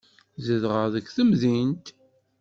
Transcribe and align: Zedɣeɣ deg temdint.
Zedɣeɣ 0.45 0.85
deg 0.93 1.05
temdint. 1.15 1.85